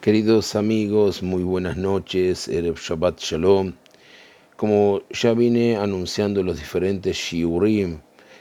Queridos 0.00 0.56
amigos, 0.56 1.22
muy 1.22 1.42
buenas 1.42 1.76
noches, 1.76 2.48
Erev 2.48 2.76
Shabbat 2.76 3.20
Shalom. 3.20 3.74
Como 4.56 5.02
ya 5.10 5.34
vine 5.34 5.76
anunciando 5.76 6.42
los 6.42 6.58
diferentes 6.58 7.18
shiurim 7.18 7.98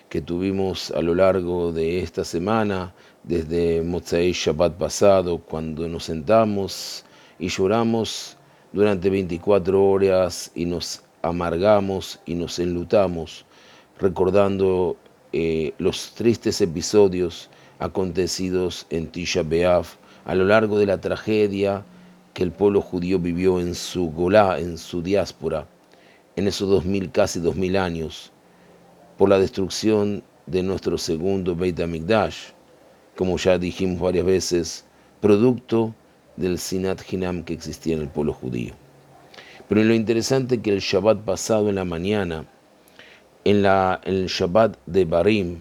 que 0.08 0.22
tuvimos 0.22 0.90
a 0.92 1.02
lo 1.02 1.14
largo 1.16 1.74
de 1.74 2.00
esta 2.00 2.24
semana, 2.24 2.96
desde 3.26 3.82
Motzai 3.82 4.32
Shabbat 4.32 4.78
pasado, 4.78 5.40
cuando 5.40 5.86
nos 5.90 6.06
sentamos 6.06 7.04
y 7.40 7.50
lloramos 7.50 8.38
durante 8.72 9.10
24 9.10 9.84
horas 9.84 10.54
y 10.56 10.64
nos 10.64 11.02
amargamos 11.24 12.22
y 12.26 12.36
nos 12.36 12.58
enlutamos, 12.60 13.46
recordando 14.00 14.96
eh, 15.34 15.74
los 15.78 16.14
tristes 16.14 16.62
episodios 16.62 17.50
acontecidos 17.80 18.88
en 18.90 19.08
Tisha 19.08 19.44
B'Av, 19.44 19.99
a 20.26 20.36
lo 20.36 20.46
largo 20.46 20.78
de 20.78 20.86
la 20.86 21.00
tragedia 21.00 21.84
que 22.34 22.44
el 22.44 22.52
pueblo 22.52 22.82
judío 22.82 23.20
vivió 23.20 23.60
en 23.60 23.76
su 23.76 24.12
Golá, 24.12 24.60
en 24.60 24.78
su 24.78 25.02
diáspora, 25.02 25.68
en 26.36 26.48
esos 26.48 26.70
dos 26.70 26.86
mil, 26.86 27.12
casi 27.12 27.40
dos 27.40 27.56
mil 27.56 27.76
años, 27.76 28.32
por 29.18 29.30
la 29.30 29.40
destrucción 29.40 30.24
de 30.46 30.64
nuestro 30.64 30.98
segundo 30.98 31.56
Beit 31.56 31.80
HaMikdash, 31.80 32.52
como 33.16 33.38
ya 33.38 33.58
dijimos 33.58 34.00
varias 34.00 34.26
veces, 34.26 34.86
producto 35.20 35.94
del 36.38 36.58
Sinat 36.58 37.02
Hinam 37.12 37.44
que 37.44 37.54
existía 37.54 37.96
en 37.96 38.02
el 38.02 38.08
pueblo 38.08 38.34
judío. 38.34 38.74
Pero 39.68 39.84
lo 39.84 39.94
interesante 39.94 40.62
que 40.62 40.72
el 40.72 40.80
Shabbat 40.80 41.20
pasado 41.20 41.70
en 41.70 41.76
la 41.76 41.86
mañana, 41.86 42.46
en, 43.44 43.62
la, 43.62 44.00
en 44.04 44.16
el 44.16 44.28
Shabbat 44.28 44.78
de 44.86 45.06
Barim, 45.06 45.60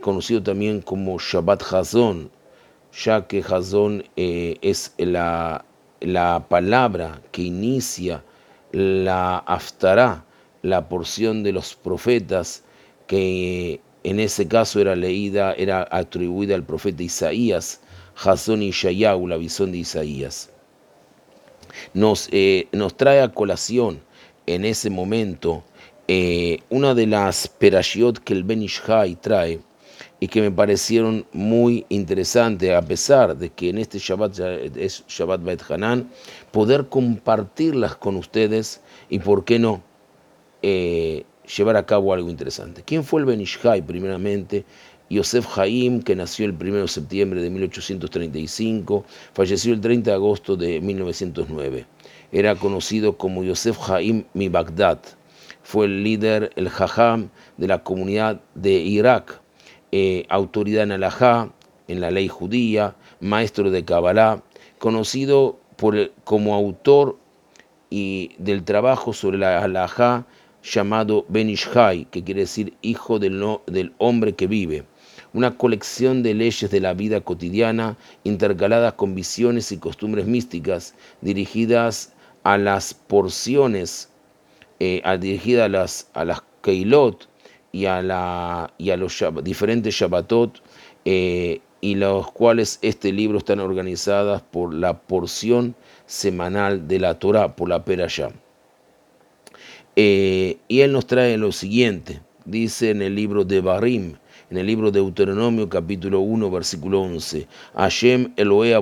conocido 0.00 0.42
también 0.42 0.80
como 0.80 1.18
Shabbat 1.18 1.62
Hazón, 1.72 2.30
ya 3.04 3.26
que 3.26 3.44
Hazón 3.46 4.04
eh, 4.16 4.56
es 4.62 4.94
la, 4.98 5.64
la, 6.00 6.46
palabra 6.48 7.20
que 7.32 7.42
inicia 7.42 8.24
la 8.72 9.38
Aftará, 9.38 10.24
la 10.62 10.88
porción 10.88 11.42
de 11.42 11.52
los 11.52 11.74
profetas, 11.74 12.64
que 13.06 13.80
en 14.04 14.20
ese 14.20 14.48
caso 14.48 14.80
era 14.80 14.96
leída, 14.96 15.52
era 15.54 15.86
atribuida 15.90 16.54
al 16.54 16.64
profeta 16.64 17.02
Isaías, 17.02 17.80
Hazón 18.16 18.62
y 18.62 18.70
Shayahu, 18.70 19.28
la 19.28 19.36
visión 19.36 19.72
de 19.72 19.78
Isaías. 19.78 20.50
Nos, 21.92 22.28
eh, 22.32 22.68
nos 22.72 22.96
trae 22.96 23.20
a 23.20 23.32
colación 23.32 24.00
en 24.46 24.64
ese 24.64 24.88
momento 24.90 25.64
eh, 26.08 26.60
una 26.70 26.94
de 26.94 27.06
las 27.06 27.48
perashiot 27.48 28.18
que 28.18 28.32
el 28.32 28.44
Benishai 28.44 29.16
trae, 29.16 29.58
y 30.18 30.28
que 30.28 30.40
me 30.40 30.50
parecieron 30.50 31.26
muy 31.32 31.84
interesantes, 31.88 32.70
a 32.72 32.82
pesar 32.82 33.36
de 33.36 33.50
que 33.50 33.68
en 33.68 33.78
este 33.78 33.98
Shabbat 33.98 34.38
es 34.76 35.04
Shabbat 35.06 35.42
Beit 35.42 35.62
Hanan, 35.68 36.10
poder 36.52 36.88
compartirlas 36.88 37.96
con 37.96 38.16
ustedes 38.16 38.80
y, 39.10 39.18
por 39.18 39.44
qué 39.44 39.58
no, 39.58 39.82
eh, 40.62 41.24
llevar 41.56 41.76
a 41.76 41.84
cabo 41.84 42.14
algo 42.14 42.30
interesante. 42.30 42.82
¿Quién 42.84 43.04
fue 43.04 43.20
el 43.20 43.26
Benishai? 43.26 43.82
Primeramente, 43.82 44.64
Yosef 45.10 45.58
Haim, 45.58 46.02
que 46.02 46.16
nació 46.16 46.46
el 46.46 46.52
1 46.52 46.78
de 46.78 46.88
septiembre 46.88 47.42
de 47.42 47.50
1835, 47.50 49.04
falleció 49.34 49.74
el 49.74 49.80
30 49.80 50.10
de 50.10 50.14
agosto 50.14 50.56
de 50.56 50.80
1909. 50.80 51.86
Era 52.32 52.56
conocido 52.56 53.16
como 53.16 53.44
Yosef 53.44 53.78
Haim 53.90 54.24
mi 54.34 54.48
Bagdad. 54.48 54.98
Fue 55.62 55.86
el 55.86 56.02
líder, 56.02 56.50
el 56.56 56.70
Jajam 56.70 57.28
de 57.56 57.68
la 57.68 57.82
comunidad 57.82 58.40
de 58.54 58.72
Irak 58.72 59.40
eh, 59.98 60.26
autoridad 60.28 60.82
en 60.82 60.92
Alajá, 60.92 61.50
en 61.88 62.02
la 62.02 62.10
ley 62.10 62.28
judía, 62.28 62.94
maestro 63.20 63.70
de 63.70 63.82
Kabbalah, 63.82 64.42
conocido 64.78 65.58
por 65.76 66.12
como 66.24 66.54
autor 66.54 67.18
y 67.88 68.32
del 68.36 68.62
trabajo 68.62 69.14
sobre 69.14 69.38
la 69.38 69.64
Alajá 69.64 70.26
llamado 70.62 71.24
Benishai, 71.30 72.04
que 72.10 72.22
quiere 72.22 72.42
decir 72.42 72.74
hijo 72.82 73.18
del, 73.18 73.42
del 73.66 73.94
hombre 73.96 74.34
que 74.34 74.46
vive, 74.46 74.84
una 75.32 75.56
colección 75.56 76.22
de 76.22 76.34
leyes 76.34 76.70
de 76.70 76.80
la 76.80 76.92
vida 76.92 77.22
cotidiana 77.22 77.96
intercaladas 78.22 78.92
con 78.92 79.14
visiones 79.14 79.72
y 79.72 79.78
costumbres 79.78 80.26
místicas 80.26 80.94
dirigidas 81.22 82.12
a 82.42 82.58
las 82.58 82.92
porciones, 82.92 84.10
eh, 84.78 85.00
dirigidas 85.18 85.64
a 85.64 85.68
las, 85.70 86.10
a 86.12 86.26
las 86.26 86.42
Keilot, 86.60 87.28
y 87.76 87.84
a, 87.84 88.00
la, 88.00 88.72
y 88.78 88.88
a 88.88 88.96
los 88.96 89.22
diferentes 89.42 89.94
Shabbatot, 89.94 90.62
eh, 91.04 91.60
y 91.82 91.94
los 91.94 92.32
cuales 92.32 92.78
este 92.80 93.12
libro 93.12 93.36
están 93.36 93.60
organizadas 93.60 94.40
por 94.40 94.72
la 94.72 94.98
porción 94.98 95.74
semanal 96.06 96.88
de 96.88 97.00
la 97.00 97.18
Torah, 97.18 97.54
por 97.54 97.68
la 97.68 97.84
Perashá. 97.84 98.30
Eh, 99.94 100.56
y 100.68 100.80
él 100.80 100.92
nos 100.92 101.06
trae 101.06 101.36
lo 101.36 101.52
siguiente, 101.52 102.22
dice 102.46 102.88
en 102.88 103.02
el 103.02 103.14
libro 103.14 103.44
de 103.44 103.60
Barim, 103.60 104.14
en 104.48 104.56
el 104.56 104.66
libro 104.66 104.90
de 104.90 105.00
Deuteronomio 105.00 105.68
capítulo 105.68 106.20
1 106.20 106.50
versículo 106.50 107.02
11, 107.02 107.46
Hashem 107.74 108.32
Elohe 108.36 108.72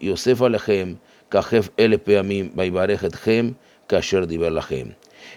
Yosef 0.00 0.40
Alechem, 0.40 0.96
Kajef 1.28 1.68
El 1.76 2.00
Peamim, 2.00 2.50
Kasher. 3.86 4.26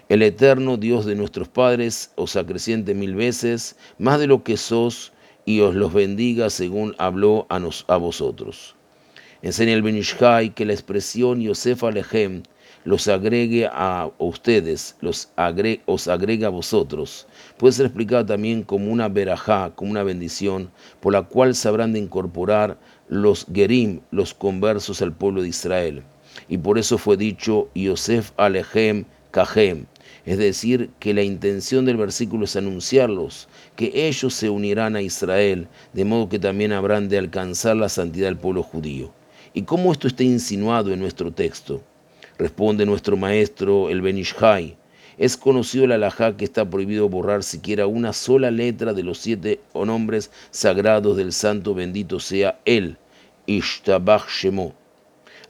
El 0.10 0.22
eterno 0.22 0.78
Dios 0.78 1.06
de 1.06 1.16
nuestros 1.16 1.48
padres 1.48 2.12
os 2.16 2.36
acreciente 2.36 2.94
mil 2.94 3.16
veces 3.16 3.76
más 3.98 4.20
de 4.20 4.28
lo 4.28 4.44
que 4.44 4.58
sos 4.58 5.14
y 5.46 5.62
os 5.62 5.76
los 5.76 5.94
bendiga 5.94 6.50
según 6.50 6.96
habló 6.98 7.48
a, 7.50 7.98
vosotros. 7.98 8.76
Enseña 9.42 9.74
el 9.74 9.84
Benishai 9.84 10.54
que 10.54 10.66
la 10.66 10.74
expresión 10.74 11.40
Yosef 11.40 11.84
Alejem 11.84 12.44
los 12.84 13.08
agregue 13.08 13.68
a 13.72 14.12
ustedes, 14.20 14.96
los 15.02 15.30
os 15.86 16.08
agrega 16.08 16.48
a 16.48 16.52
vosotros. 16.52 17.28
Puede 17.58 17.74
ser 17.74 17.88
explicado 17.88 18.26
también 18.26 18.64
como 18.64 18.92
una 18.92 19.10
verajá, 19.10 19.72
como 19.76 19.92
una 19.92 20.04
bendición, 20.04 20.72
por 21.00 21.14
la 21.14 21.24
cual 21.24 21.56
sabrán 21.56 21.94
de 21.94 22.00
incorporar 22.00 22.78
los 23.08 23.48
gerim, 23.52 24.02
los 24.12 24.34
conversos 24.34 25.02
al 25.02 25.14
pueblo 25.14 25.42
de 25.42 25.50
Israel. 25.50 26.04
Y 26.48 26.58
por 26.58 26.78
eso 26.78 26.98
fue 26.98 27.18
dicho 27.18 27.70
Yosef 27.74 28.32
Alejem 28.38 29.06
Es 30.26 30.38
decir, 30.38 30.92
que 31.00 31.14
la 31.14 31.22
intención 31.22 31.84
del 31.84 31.98
versículo 31.98 32.46
es 32.46 32.56
anunciarlos, 32.56 33.50
que 33.76 34.08
ellos 34.08 34.34
se 34.34 34.50
unirán 34.50 34.96
a 34.96 35.02
Israel, 35.02 35.68
de 35.92 36.06
modo 36.06 36.30
que 36.30 36.40
también 36.40 36.72
habrán 36.72 37.10
de 37.10 37.18
alcanzar 37.18 37.76
la 37.76 37.90
santidad 37.90 38.28
del 38.28 38.38
pueblo 38.38 38.64
judío. 38.64 39.12
¿Y 39.54 39.64
cómo 39.64 39.92
esto 39.92 40.08
está 40.08 40.24
insinuado 40.24 40.94
en 40.94 41.00
nuestro 41.00 41.32
texto? 41.32 41.82
Responde 42.38 42.86
nuestro 42.86 43.18
maestro, 43.18 43.90
el 43.90 44.02
Benishai. 44.02 44.78
Es 45.18 45.36
conocido 45.36 45.84
el 45.84 45.92
alajá 45.92 46.38
que 46.38 46.46
está 46.46 46.70
prohibido 46.70 47.10
borrar 47.10 47.44
siquiera 47.44 47.88
una 47.88 48.14
sola 48.14 48.52
letra 48.52 48.94
de 48.94 49.04
los 49.04 49.18
siete 49.18 49.60
nombres 49.74 50.32
sagrados 50.52 51.18
del 51.18 51.34
santo 51.34 51.74
bendito 51.74 52.20
sea 52.20 52.60
él, 52.66 52.98
Ishtabach 53.48 54.28
Shemo 54.28 54.74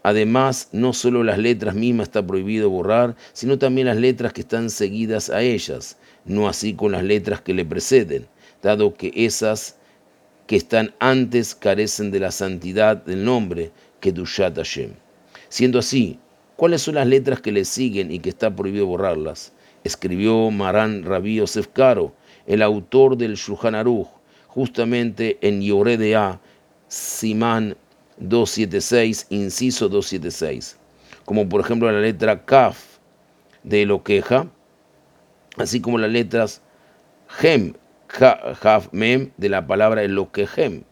Además, 0.05 0.69
no 0.71 0.93
solo 0.93 1.23
las 1.23 1.39
letras 1.39 1.73
mismas 1.73 2.09
está 2.09 2.27
prohibido 2.27 2.69
borrar, 2.69 3.16
sino 3.33 3.57
también 3.57 3.88
las 3.88 3.97
letras 3.97 4.33
que 4.33 4.41
están 4.41 4.69
seguidas 4.69 5.31
a 5.31 5.41
ellas, 5.41 5.97
no 6.25 6.47
así 6.47 6.75
con 6.75 6.91
las 6.91 7.03
letras 7.03 7.41
que 7.41 7.55
le 7.55 7.66
preceden, 7.66 8.27
dado 8.61 8.93
que 8.93 9.11
esas 9.16 9.77
que 10.45 10.57
están 10.57 10.93
antes 10.99 11.55
carecen 11.55 12.11
de 12.11 12.19
la 12.19 12.29
santidad 12.29 12.97
del 12.97 13.25
nombre 13.25 13.71
que 13.99 14.11
Dushat 14.11 14.55
Hashem. 14.57 14.91
Siendo 15.49 15.79
así, 15.79 16.19
¿cuáles 16.55 16.83
son 16.83 16.93
las 16.93 17.07
letras 17.07 17.41
que 17.41 17.51
le 17.51 17.66
siguen 17.66 18.11
y 18.11 18.19
que 18.19 18.29
está 18.29 18.55
prohibido 18.55 18.85
borrarlas? 18.85 19.53
Escribió 19.83 20.51
Maran 20.51 21.01
Rabbi 21.01 21.37
Yosef 21.37 21.69
Karo, 21.73 22.13
el 22.45 22.61
autor 22.61 23.17
del 23.17 23.37
Shulchan 23.37 23.73
Aruch, 23.73 24.09
justamente 24.49 25.39
en 25.41 25.63
Yoredea, 25.63 26.39
Simán 26.89 27.75
276, 28.17 29.27
inciso 29.29 29.89
276, 29.89 30.78
como 31.25 31.47
por 31.49 31.61
ejemplo 31.61 31.91
la 31.91 31.99
letra 31.99 32.45
Kaf 32.45 32.97
de 33.63 33.85
lo 33.85 34.03
queja, 34.03 34.47
así 35.57 35.81
como 35.81 35.97
las 35.97 36.11
letras 36.11 36.61
Gem, 37.28 37.73
Kaf, 38.07 38.87
Mem 38.91 39.31
de 39.37 39.49
la 39.49 39.66
palabra 39.66 40.03
Eloquejem. 40.03 40.84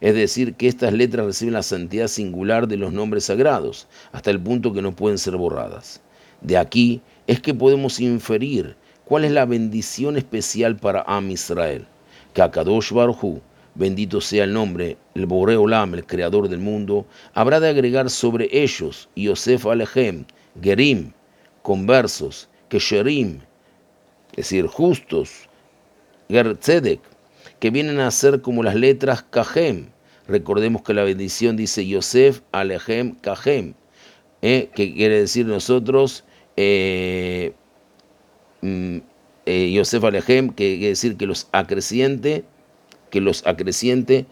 Es 0.00 0.14
decir, 0.14 0.54
que 0.54 0.68
estas 0.68 0.92
letras 0.92 1.26
reciben 1.26 1.54
la 1.54 1.62
santidad 1.62 2.08
singular 2.08 2.68
de 2.68 2.76
los 2.76 2.92
nombres 2.92 3.24
sagrados, 3.24 3.86
hasta 4.12 4.30
el 4.30 4.40
punto 4.40 4.72
que 4.72 4.82
no 4.82 4.94
pueden 4.94 5.18
ser 5.18 5.36
borradas. 5.36 6.02
De 6.40 6.58
aquí 6.58 7.00
es 7.26 7.40
que 7.40 7.54
podemos 7.54 8.00
inferir 8.00 8.76
cuál 9.04 9.24
es 9.24 9.30
la 9.30 9.44
bendición 9.44 10.16
especial 10.16 10.76
para 10.76 11.02
Am 11.02 11.30
Israel, 11.30 11.86
que 12.34 12.42
Akadosh 12.42 12.92
Baruj 12.92 13.40
bendito 13.74 14.20
sea 14.20 14.44
el 14.44 14.52
nombre, 14.52 14.96
el 15.14 15.26
Boreolam, 15.26 15.94
el 15.94 16.06
creador 16.06 16.48
del 16.48 16.60
mundo, 16.60 17.06
habrá 17.34 17.60
de 17.60 17.68
agregar 17.68 18.10
sobre 18.10 18.48
ellos 18.52 19.08
Yosef 19.16 19.66
Alejem, 19.66 20.24
Gerim, 20.60 21.12
conversos, 21.62 22.48
Kesherim, 22.68 23.40
es 24.32 24.36
decir, 24.36 24.66
justos, 24.66 25.48
Gertzedek, 26.28 27.00
que 27.58 27.70
vienen 27.70 28.00
a 28.00 28.10
ser 28.10 28.40
como 28.40 28.62
las 28.62 28.74
letras 28.74 29.22
Kajem, 29.22 29.92
Recordemos 30.28 30.82
que 30.82 30.94
la 30.94 31.02
bendición 31.02 31.56
dice 31.56 31.86
Yosef 31.86 32.42
Alejem 32.52 33.16
Kajem, 33.16 33.74
¿eh? 34.40 34.70
que 34.74 34.94
quiere 34.94 35.20
decir 35.20 35.46
nosotros, 35.46 36.24
eh, 36.56 37.52
mm, 38.60 38.98
eh, 39.46 39.72
Yosef 39.72 40.04
Alejem, 40.04 40.50
que 40.50 40.76
quiere 40.76 40.88
decir 40.88 41.16
que 41.16 41.26
los 41.26 41.48
acreciente, 41.50 42.44
que 43.12 43.20
los 43.20 43.46
acreciente 43.46 44.26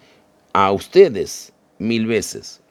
a 0.55 0.73
ustedes 0.73 1.53
mil 1.79 2.07
veces. 2.07 2.63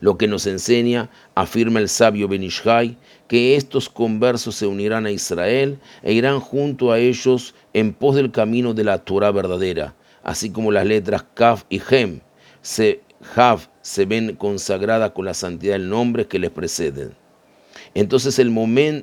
Lo 0.00 0.16
que 0.16 0.28
nos 0.28 0.46
enseña, 0.46 1.10
afirma 1.34 1.80
el 1.80 1.88
sabio 1.88 2.28
Benishai, 2.28 2.96
que 3.26 3.56
estos 3.56 3.88
conversos 3.88 4.54
se 4.54 4.66
unirán 4.66 5.04
a 5.04 5.10
Israel 5.10 5.80
e 6.02 6.12
irán 6.12 6.38
junto 6.38 6.92
a 6.92 7.00
ellos 7.00 7.56
en 7.72 7.92
pos 7.92 8.14
del 8.14 8.30
camino 8.30 8.72
de 8.72 8.84
la 8.84 8.98
Torah 8.98 9.32
verdadera, 9.32 9.96
así 10.22 10.50
como 10.50 10.70
las 10.70 10.86
letras 10.86 11.24
Kaf 11.34 11.64
y 11.68 11.82
Hem 11.90 12.20
se, 12.62 13.00
se 13.82 14.06
ven 14.06 14.36
consagradas 14.36 15.10
con 15.10 15.24
la 15.24 15.34
santidad 15.34 15.72
del 15.72 15.88
nombre 15.88 16.28
que 16.28 16.38
les 16.38 16.50
preceden. 16.50 17.16
Entonces, 17.94 18.38
el 18.38 18.52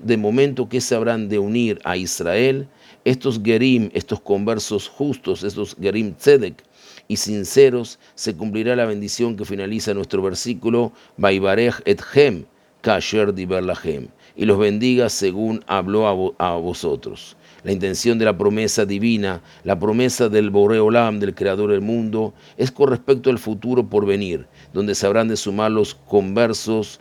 de 0.04 0.18
momento 0.18 0.70
que 0.70 0.82
se 0.82 0.96
habrán 0.96 1.30
de 1.30 1.40
unir 1.40 1.80
a 1.84 1.98
Israel, 1.98 2.68
estos 3.04 3.42
Gerim, 3.44 3.90
estos 3.94 4.20
conversos 4.20 4.88
justos, 4.88 5.44
estos 5.44 5.76
Gerim 5.80 6.14
Tzedek 6.16 6.64
y 7.08 7.18
sinceros, 7.18 8.00
se 8.16 8.36
cumplirá 8.36 8.76
la 8.76 8.86
bendición 8.86 9.36
que 9.36 9.46
finaliza 9.46 9.94
nuestro 9.94 10.22
versículo, 10.22 10.92
Baibarej 11.18 11.76
et 11.86 12.02
Hem, 12.14 12.46
Kasher 12.82 13.34
Diberlahem, 13.34 14.08
y 14.36 14.46
los 14.46 14.58
bendiga 14.58 15.10
según 15.10 15.64
habló 15.68 16.36
a, 16.38 16.56
vosotros. 16.56 17.36
La 17.64 17.72
intención 17.72 18.20
de 18.20 18.26
la 18.26 18.38
promesa 18.38 18.86
divina, 18.86 19.42
la 19.64 19.80
promesa 19.80 20.30
del 20.30 20.52
Boreolam, 20.52 21.20
del 21.20 21.34
Creador 21.34 21.72
del 21.72 21.82
mundo, 21.82 22.36
es 22.58 22.72
con 22.72 22.90
respecto 22.90 23.32
al 23.32 23.40
futuro 23.40 23.88
por 23.90 24.06
venir, 24.06 24.46
donde 24.72 24.94
se 24.94 25.08
habrán 25.08 25.28
de 25.28 25.36
sumar 25.36 25.72
los 25.72 25.96
conversos, 25.96 27.00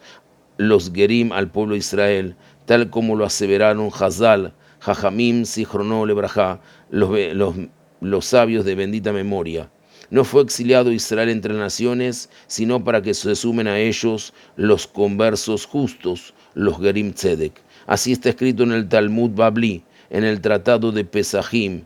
los 0.57 0.93
Gerim 0.93 1.33
al 1.33 1.51
pueblo 1.51 1.73
de 1.73 1.79
Israel, 1.79 2.37
tal 2.67 2.91
como 2.91 3.17
lo 3.17 3.25
aseveraron 3.25 3.91
Hazal, 3.93 4.55
Jajamim, 4.81 5.45
Sichrono, 5.45 6.07
Lebraja, 6.07 6.61
los, 6.91 7.11
los, 7.35 7.55
los 8.01 8.25
sabios 8.27 8.65
de 8.65 8.75
bendita 8.75 9.13
memoria. 9.13 9.71
No 10.11 10.25
fue 10.25 10.43
exiliado 10.43 10.93
Israel 10.93 11.31
entre 11.31 11.55
naciones, 11.55 12.29
sino 12.47 12.85
para 12.85 13.03
que 13.03 13.15
se 13.15 13.35
sumen 13.35 13.67
a 13.67 13.79
ellos 13.79 14.35
los 14.57 14.87
conversos 14.87 15.67
justos, 15.67 16.35
los 16.55 16.79
Gerim 16.79 17.13
Tzedek. 17.13 17.61
Así 17.87 18.13
está 18.13 18.29
escrito 18.29 18.63
en 18.63 18.73
el 18.73 18.89
Talmud 18.89 19.31
Babli, 19.31 19.83
en 20.11 20.25
el 20.25 20.41
Tratado 20.41 20.93
de 20.93 21.05
Pesajim, 21.05 21.85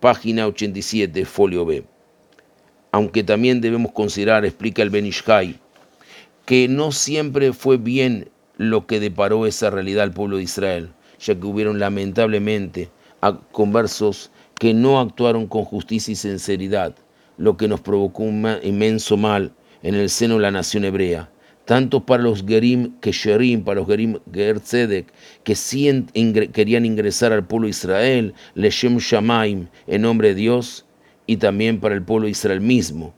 página 0.00 0.46
87, 0.46 1.24
folio 1.24 1.64
B. 1.64 1.84
Aunque 2.90 3.22
también 3.22 3.60
debemos 3.60 3.92
considerar, 3.92 4.44
explica 4.44 4.82
el 4.82 4.90
Benishai, 4.90 5.60
que 6.44 6.68
no 6.68 6.92
siempre 6.92 7.52
fue 7.52 7.76
bien 7.76 8.28
lo 8.56 8.86
que 8.86 9.00
deparó 9.00 9.46
esa 9.46 9.70
realidad 9.70 10.04
al 10.04 10.12
pueblo 10.12 10.36
de 10.36 10.42
Israel, 10.42 10.90
ya 11.18 11.34
que 11.34 11.46
hubieron 11.46 11.78
lamentablemente 11.78 12.90
conversos 13.52 14.30
que 14.58 14.74
no 14.74 15.00
actuaron 15.00 15.46
con 15.46 15.64
justicia 15.64 16.12
y 16.12 16.16
sinceridad, 16.16 16.94
lo 17.38 17.56
que 17.56 17.66
nos 17.66 17.80
provocó 17.80 18.22
un 18.22 18.46
inmenso 18.62 19.16
mal 19.16 19.52
en 19.82 19.94
el 19.94 20.10
seno 20.10 20.34
de 20.34 20.42
la 20.42 20.50
nación 20.50 20.84
hebrea, 20.84 21.30
tanto 21.64 22.04
para 22.04 22.22
los 22.22 22.44
Gerim 22.44 22.92
Kesherim, 23.00 23.64
para 23.64 23.80
los 23.80 23.88
Gerim 23.88 24.18
Gerzedek, 24.32 25.06
que 25.42 25.54
sí 25.54 26.06
querían 26.52 26.84
ingresar 26.84 27.32
al 27.32 27.46
pueblo 27.46 27.66
de 27.66 27.70
Israel, 27.70 28.34
Leshem 28.54 28.98
Shamaim, 28.98 29.68
en 29.86 30.02
nombre 30.02 30.28
de 30.28 30.34
Dios, 30.34 30.84
y 31.26 31.38
también 31.38 31.80
para 31.80 31.94
el 31.94 32.02
pueblo 32.02 32.26
de 32.26 32.32
Israel 32.32 32.60
mismo, 32.60 33.14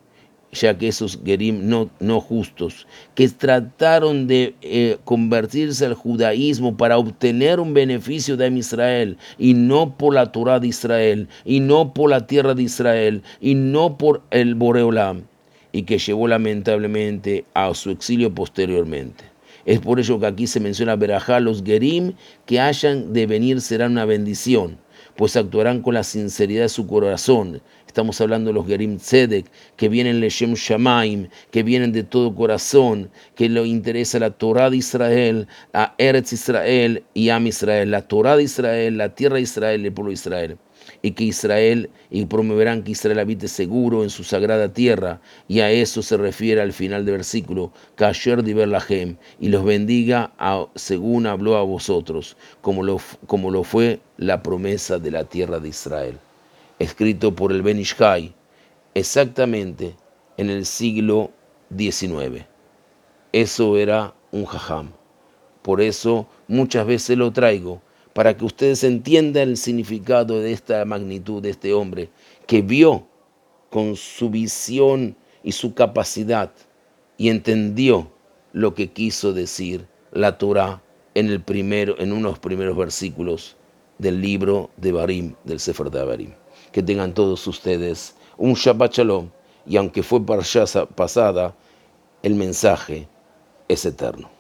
ya 0.53 0.77
que 0.79 0.89
esos 0.89 1.19
Gerim 1.25 1.69
no, 1.69 1.91
no 2.01 2.21
justos, 2.21 2.87
que 3.15 3.29
trataron 3.29 4.27
de 4.27 4.55
eh, 4.63 4.99
convertirse 5.05 5.85
al 5.87 5.95
judaísmo 5.95 6.77
para 6.77 6.99
obtener 6.99 7.61
un 7.61 7.75
beneficio 7.75 8.37
de 8.37 8.49
Israel, 8.49 9.19
y 9.39 9.55
no 9.55 9.97
por 9.97 10.15
la 10.15 10.33
Torah 10.33 10.61
de 10.61 10.69
Israel, 10.69 11.29
y 11.45 11.61
no 11.61 11.93
por 11.93 12.11
la 12.11 12.27
tierra 12.27 12.55
de 12.55 12.63
Israel, 12.63 13.23
y 13.41 13.55
no 13.55 13.99
por 13.99 14.23
el 14.31 14.55
Boreolam, 14.55 15.25
y 15.73 15.83
que 15.83 15.99
llevó 15.99 16.29
lamentablemente 16.29 17.45
a 17.55 17.75
su 17.75 17.91
exilio 17.91 18.35
posteriormente. 18.35 19.25
Es 19.67 19.81
por 19.81 19.99
ello 19.99 20.21
que 20.21 20.27
aquí 20.27 20.47
se 20.47 20.61
menciona 20.61 20.95
Berajá, 20.95 21.41
los 21.41 21.65
Gerim 21.65 22.13
que 22.47 22.61
hayan 22.61 23.13
de 23.13 23.27
venir 23.27 23.61
serán 23.61 23.93
una 23.93 24.05
bendición 24.05 24.79
pues 25.17 25.37
actuarán 25.37 25.83
con 25.83 25.95
la 25.95 26.05
sinceridad 26.05 26.63
de 26.63 26.69
su 26.69 26.87
corazón. 26.87 27.61
Estamos 27.87 28.21
hablando 28.21 28.51
de 28.51 28.55
los 28.55 28.67
Gerim 28.67 28.99
Tzedek, 28.99 29.47
que 29.77 29.89
vienen 29.89 30.21
Leshem 30.21 30.55
Shamaim, 30.55 31.29
que 31.51 31.63
vienen 31.63 31.93
de 31.93 32.03
todo 32.03 32.35
corazón, 32.35 33.11
que 33.35 33.49
le 33.49 33.67
interesa 33.67 34.19
la 34.19 34.31
Torah 34.31 34.69
de 34.69 34.77
Israel, 34.77 35.49
a 35.73 35.95
Eretz 35.97 36.33
Israel 36.33 37.05
y 37.15 37.31
Am 37.31 37.47
Israel, 37.47 37.91
la 37.91 38.03
Torah 38.03 38.37
de 38.37 38.43
Israel, 38.43 38.99
la 38.99 39.15
tierra 39.15 39.37
de 39.37 39.43
Israel 39.43 39.85
el 39.85 39.93
pueblo 39.93 40.11
de 40.11 40.15
Israel 40.15 40.59
y 41.07 41.13
que 41.13 41.23
Israel, 41.23 41.89
y 42.11 42.25
promoverán 42.25 42.83
que 42.83 42.91
Israel 42.91 43.21
habite 43.21 43.47
seguro 43.47 44.03
en 44.03 44.11
su 44.11 44.25
sagrada 44.25 44.73
tierra, 44.73 45.21
y 45.47 45.61
a 45.61 45.71
eso 45.71 46.03
se 46.03 46.17
refiere 46.17 46.61
al 46.61 46.73
final 46.73 47.05
del 47.05 47.19
versículo, 47.19 47.71
Kasher 47.95 48.43
Berlahem, 48.43 49.17
y 49.39 49.49
los 49.49 49.65
bendiga 49.65 50.33
según 50.75 51.29
habló 51.29 51.59
a 51.59 51.63
vosotros, 51.63 52.37
como 52.61 52.83
lo, 52.83 52.99
como 53.29 53.53
lo 53.53 53.63
fue 53.63 54.01
la 54.17 54.43
promesa 54.43 54.99
de 54.99 55.13
la 55.13 55.23
tierra 55.23 55.61
de 55.61 55.69
Israel. 55.69 56.19
Escrito 56.81 57.37
por 57.37 57.53
el 57.53 57.63
Benishai, 57.63 58.35
exactamente 58.95 59.95
en 60.37 60.51
el 60.51 60.67
siglo 60.67 61.31
XIX. 61.71 62.47
Eso 63.33 63.77
era 63.77 64.13
un 64.33 64.45
jajam. 64.45 64.91
Por 65.63 65.81
eso 65.81 66.27
muchas 66.49 66.85
veces 66.85 67.17
lo 67.17 67.31
traigo 67.33 67.81
para 68.17 68.35
que 68.35 68.47
ustedes 68.47 68.83
entiendan 68.83 69.51
el 69.51 69.57
significado 69.59 70.41
de 70.41 70.51
esta 70.51 70.83
magnitud 70.87 71.43
de 71.43 71.51
este 71.51 71.75
hombre 71.75 72.09
que 72.47 72.63
vio 72.63 73.07
con 73.69 73.95
su 73.95 74.31
visión 74.31 75.15
y 75.43 75.53
su 75.53 75.75
capacidad 75.75 76.51
y 77.19 77.29
entendió 77.29 78.11
lo 78.55 78.73
que 78.75 78.91
quiso 78.91 79.35
decir 79.35 79.87
la 80.13 80.39
Torah 80.39 80.81
en, 81.13 81.27
el 81.27 81.43
primero, 81.43 81.95
en 81.99 82.15
unos 82.15 82.39
primeros 82.39 82.75
versículos 82.75 83.55
del 83.99 84.23
libro 84.23 84.71
de 84.79 84.93
Barim, 84.93 85.35
del 85.45 85.61
Sefer 85.61 85.91
de 85.91 86.03
Barim. 86.03 86.31
Que 86.73 86.83
tengan 86.83 87.13
todos 87.13 87.47
ustedes 87.47 88.15
un 88.39 88.55
Shabbat 88.55 88.95
Shalom 88.95 89.29
y 89.67 89.77
aunque 89.77 90.03
fue 90.03 90.25
para 90.25 90.43
pasada, 90.97 91.55
el 92.23 92.35
mensaje 92.35 93.09
es 93.69 93.85
eterno. 93.85 94.36